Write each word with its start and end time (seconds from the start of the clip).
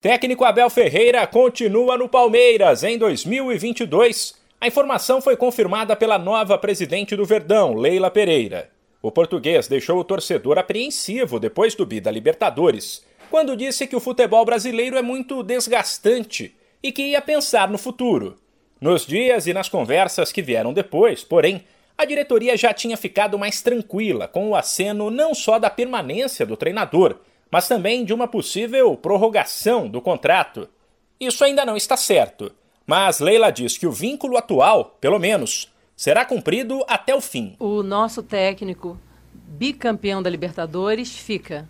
Técnico 0.00 0.46
Abel 0.46 0.70
Ferreira 0.70 1.26
continua 1.26 1.98
no 1.98 2.08
Palmeiras 2.08 2.82
em 2.82 2.96
2022. 2.96 4.32
A 4.58 4.66
informação 4.66 5.20
foi 5.20 5.36
confirmada 5.36 5.94
pela 5.94 6.18
nova 6.18 6.56
presidente 6.56 7.14
do 7.14 7.26
Verdão, 7.26 7.74
Leila 7.74 8.10
Pereira. 8.10 8.70
O 9.02 9.12
português 9.12 9.68
deixou 9.68 9.98
o 9.98 10.04
torcedor 10.04 10.56
apreensivo 10.56 11.38
depois 11.38 11.74
do 11.74 11.84
bi 11.84 12.00
da 12.00 12.10
Libertadores, 12.10 13.04
quando 13.30 13.54
disse 13.54 13.86
que 13.86 13.94
o 13.94 14.00
futebol 14.00 14.42
brasileiro 14.42 14.96
é 14.96 15.02
muito 15.02 15.42
desgastante 15.42 16.56
e 16.82 16.90
que 16.90 17.02
ia 17.02 17.20
pensar 17.20 17.68
no 17.68 17.76
futuro. 17.76 18.38
Nos 18.80 19.04
dias 19.04 19.46
e 19.46 19.52
nas 19.52 19.68
conversas 19.68 20.32
que 20.32 20.40
vieram 20.40 20.72
depois, 20.72 21.22
porém, 21.22 21.62
a 21.98 22.06
diretoria 22.06 22.56
já 22.56 22.72
tinha 22.72 22.96
ficado 22.96 23.38
mais 23.38 23.60
tranquila 23.60 24.26
com 24.26 24.48
o 24.48 24.56
aceno 24.56 25.10
não 25.10 25.34
só 25.34 25.58
da 25.58 25.68
permanência 25.68 26.46
do 26.46 26.56
treinador, 26.56 27.16
mas 27.50 27.68
também 27.68 28.04
de 28.04 28.14
uma 28.14 28.28
possível 28.28 28.96
prorrogação 28.96 29.88
do 29.88 30.00
contrato. 30.00 30.68
Isso 31.18 31.44
ainda 31.44 31.64
não 31.64 31.76
está 31.76 31.96
certo, 31.96 32.52
mas 32.86 33.20
Leila 33.20 33.50
diz 33.50 33.76
que 33.76 33.86
o 33.86 33.92
vínculo 33.92 34.36
atual, 34.36 34.96
pelo 35.00 35.18
menos, 35.18 35.72
será 35.96 36.24
cumprido 36.24 36.84
até 36.88 37.14
o 37.14 37.20
fim. 37.20 37.54
O 37.58 37.82
nosso 37.82 38.22
técnico 38.22 38.98
bicampeão 39.32 40.22
da 40.22 40.30
Libertadores 40.30 41.14
fica. 41.16 41.68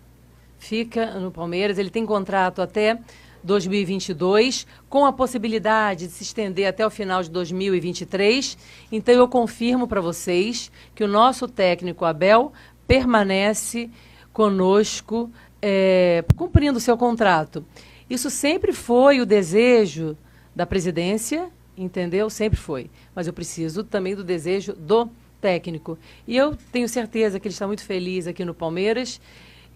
Fica 0.57 1.19
no 1.19 1.31
Palmeiras, 1.31 1.77
ele 1.77 1.89
tem 1.89 2.05
contrato 2.05 2.61
até 2.61 2.99
2022, 3.43 4.67
com 4.87 5.05
a 5.05 5.11
possibilidade 5.11 6.07
de 6.07 6.13
se 6.13 6.23
estender 6.23 6.67
até 6.67 6.85
o 6.85 6.89
final 6.89 7.23
de 7.23 7.29
2023. 7.29 8.57
Então 8.91 9.15
eu 9.15 9.27
confirmo 9.27 9.87
para 9.87 9.99
vocês 9.99 10.71
que 10.93 11.03
o 11.03 11.07
nosso 11.07 11.47
técnico 11.47 12.05
Abel 12.05 12.53
permanece 12.87 13.89
conosco 14.31 15.29
é, 15.61 16.23
cumprindo 16.35 16.77
o 16.77 16.81
seu 16.81 16.97
contrato. 16.97 17.65
Isso 18.09 18.29
sempre 18.29 18.73
foi 18.73 19.21
o 19.21 19.25
desejo 19.25 20.17
da 20.55 20.65
presidência, 20.65 21.49
entendeu? 21.77 22.29
Sempre 22.29 22.59
foi. 22.59 22.89
Mas 23.15 23.27
eu 23.27 23.33
preciso 23.33 23.83
também 23.83 24.15
do 24.15 24.23
desejo 24.23 24.73
do 24.73 25.09
técnico. 25.39 25.97
E 26.27 26.35
eu 26.35 26.55
tenho 26.71 26.87
certeza 26.87 27.39
que 27.39 27.47
ele 27.47 27.53
está 27.53 27.67
muito 27.67 27.83
feliz 27.83 28.27
aqui 28.27 28.43
no 28.43 28.53
Palmeiras 28.53 29.19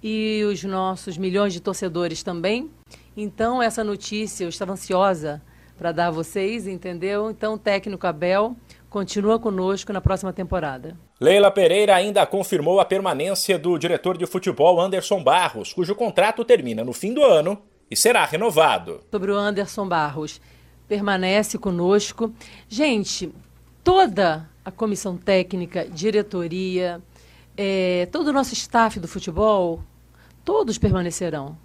e 0.04 0.44
os 0.44 0.64
nossos 0.64 1.18
milhões 1.18 1.54
de 1.54 1.60
torcedores 1.60 2.22
também. 2.24 2.70
Então, 3.18 3.62
essa 3.62 3.84
notícia 3.84 4.44
eu 4.44 4.50
estava 4.50 4.74
ansiosa 4.74 5.42
para 5.78 5.92
dar 5.92 6.08
a 6.08 6.12
vocês, 6.12 6.68
entendeu? 6.68 7.30
Então, 7.32 7.56
o 7.56 7.58
técnico 7.58 8.06
Abel 8.06 8.56
continua 8.96 9.38
conosco 9.38 9.92
na 9.92 10.00
próxima 10.00 10.32
temporada. 10.32 10.98
Leila 11.20 11.52
Pereira 11.52 11.94
ainda 11.94 12.26
confirmou 12.26 12.80
a 12.80 12.86
permanência 12.86 13.60
do 13.60 13.78
diretor 13.78 14.18
de 14.18 14.26
futebol 14.26 14.80
Anderson 14.80 15.22
Barros, 15.22 15.74
cujo 15.74 15.94
contrato 15.94 16.46
termina 16.46 16.82
no 16.82 16.94
fim 16.94 17.14
do 17.14 17.22
ano 17.22 17.62
e 17.92 17.96
será 17.98 18.24
renovado. 18.24 19.02
Sobre 19.12 19.34
o 19.34 19.36
Anderson 19.36 19.86
Barros, 19.86 20.40
permanece 20.88 21.58
conosco. 21.58 22.34
Gente, 22.70 23.34
toda 23.84 24.50
a 24.64 24.72
comissão 24.72 25.18
técnica, 25.18 25.86
diretoria, 25.90 27.02
é, 27.58 28.08
todo 28.14 28.30
o 28.30 28.34
nosso 28.34 28.54
staff 28.54 28.98
do 28.98 29.10
futebol, 29.10 29.84
todos 30.46 30.78
permanecerão. 30.78 31.58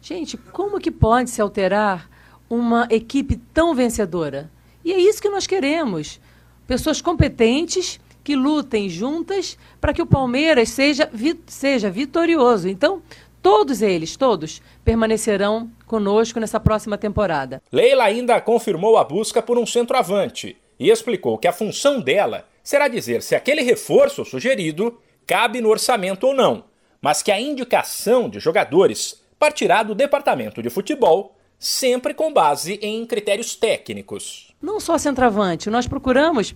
Gente, 0.00 0.36
como 0.36 0.78
que 0.78 0.92
pode 0.92 1.30
se 1.30 1.42
alterar 1.42 2.08
uma 2.48 2.86
equipe 2.92 3.34
tão 3.52 3.74
vencedora? 3.74 4.48
E 4.84 4.92
é 4.92 5.00
isso 5.00 5.20
que 5.20 5.28
nós 5.28 5.48
queremos 5.48 6.20
pessoas 6.66 7.00
competentes 7.00 8.00
que 8.24 8.34
lutem 8.34 8.88
juntas 8.88 9.56
para 9.80 9.92
que 9.92 10.02
o 10.02 10.06
Palmeiras 10.06 10.70
seja, 10.70 11.08
vi 11.12 11.38
seja 11.46 11.88
vitorioso. 11.88 12.68
Então, 12.68 13.00
todos 13.40 13.82
eles, 13.82 14.16
todos, 14.16 14.60
permanecerão 14.84 15.70
conosco 15.86 16.40
nessa 16.40 16.58
próxima 16.58 16.98
temporada. 16.98 17.62
Leila 17.70 18.04
ainda 18.04 18.40
confirmou 18.40 18.98
a 18.98 19.04
busca 19.04 19.40
por 19.40 19.56
um 19.56 19.64
centroavante 19.64 20.56
e 20.78 20.90
explicou 20.90 21.38
que 21.38 21.46
a 21.46 21.52
função 21.52 22.00
dela 22.00 22.44
será 22.64 22.88
dizer 22.88 23.22
se 23.22 23.36
aquele 23.36 23.62
reforço 23.62 24.24
sugerido 24.24 24.98
cabe 25.24 25.60
no 25.60 25.68
orçamento 25.68 26.26
ou 26.26 26.34
não, 26.34 26.64
mas 27.00 27.22
que 27.22 27.30
a 27.30 27.40
indicação 27.40 28.28
de 28.28 28.40
jogadores 28.40 29.22
partirá 29.38 29.84
do 29.84 29.94
departamento 29.94 30.60
de 30.60 30.68
futebol, 30.68 31.36
sempre 31.58 32.14
com 32.14 32.32
base 32.32 32.78
em 32.82 33.06
critérios 33.06 33.54
técnicos. 33.54 34.54
Não 34.60 34.80
só 34.80 34.98
centroavante, 34.98 35.70
nós 35.70 35.86
procuramos 35.86 36.54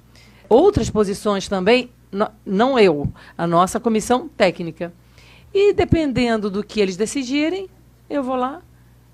outras 0.49 0.91
posições 0.91 1.49
também, 1.49 1.91
não 2.45 2.79
eu, 2.79 3.13
a 3.37 3.47
nossa 3.47 3.79
comissão 3.79 4.29
técnica. 4.29 4.93
E 5.53 5.73
dependendo 5.73 6.51
do 6.51 6.63
que 6.63 6.81
eles 6.81 6.97
decidirem, 6.97 7.69
eu 8.09 8.23
vou 8.23 8.37
lá. 8.37 8.63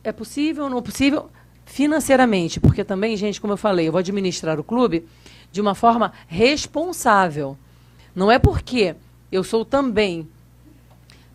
É 0.03 0.13
possível 0.13 0.65
ou 0.65 0.71
não 0.71 0.83
possível? 0.83 1.31
Financeiramente, 1.65 2.61
porque 2.61 2.85
também, 2.85 3.17
gente, 3.17 3.41
como 3.41 3.53
eu 3.53 3.57
falei, 3.57 3.89
eu 3.89 3.93
vou 3.93 3.99
administrar 3.99 4.59
o 4.61 4.65
clube 4.65 5.07
de 5.51 5.61
uma 5.61 5.75
forma 5.75 6.13
responsável. 6.29 7.57
Não 8.15 8.31
é 8.31 8.39
porque 8.39 8.95
eu 9.33 9.43
sou 9.43 9.65
também 9.65 10.29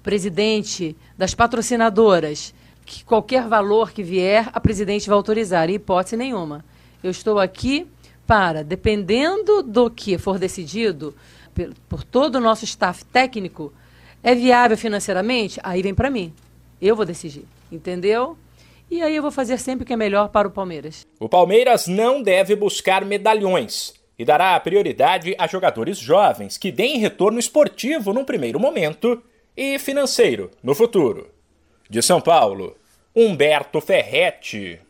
presidente 0.01 0.95
das 1.17 1.35
patrocinadoras 1.35 2.53
que 2.91 3.05
qualquer 3.05 3.47
valor 3.47 3.93
que 3.93 4.03
vier, 4.03 4.49
a 4.51 4.59
presidente 4.59 5.07
vai 5.07 5.15
autorizar, 5.15 5.69
em 5.69 5.75
hipótese 5.75 6.17
nenhuma. 6.17 6.65
Eu 7.01 7.09
estou 7.09 7.39
aqui 7.39 7.87
para, 8.27 8.65
dependendo 8.65 9.63
do 9.63 9.89
que 9.89 10.17
for 10.17 10.37
decidido 10.37 11.15
por, 11.55 11.73
por 11.87 12.03
todo 12.03 12.35
o 12.35 12.41
nosso 12.41 12.65
staff 12.65 13.05
técnico, 13.05 13.71
é 14.21 14.35
viável 14.35 14.77
financeiramente? 14.77 15.57
Aí 15.63 15.81
vem 15.81 15.95
para 15.95 16.09
mim. 16.09 16.33
Eu 16.81 16.93
vou 16.93 17.05
decidir, 17.05 17.45
entendeu? 17.71 18.37
E 18.89 19.01
aí 19.01 19.15
eu 19.15 19.21
vou 19.21 19.31
fazer 19.31 19.57
sempre 19.57 19.83
o 19.83 19.87
que 19.87 19.93
é 19.93 19.97
melhor 19.97 20.27
para 20.27 20.49
o 20.49 20.51
Palmeiras. 20.51 21.07
O 21.17 21.29
Palmeiras 21.29 21.87
não 21.87 22.21
deve 22.21 22.57
buscar 22.57 23.05
medalhões 23.05 23.93
e 24.19 24.25
dará 24.25 24.59
prioridade 24.59 25.33
a 25.37 25.47
jogadores 25.47 25.97
jovens 25.97 26.57
que 26.57 26.73
deem 26.73 26.97
retorno 26.97 27.39
esportivo 27.39 28.11
num 28.11 28.25
primeiro 28.25 28.59
momento 28.59 29.23
e 29.55 29.79
financeiro 29.79 30.51
no 30.61 30.75
futuro. 30.75 31.29
De 31.89 32.01
São 32.01 32.21
Paulo, 32.21 32.75
Humberto 33.13 33.81
Ferretti. 33.81 34.89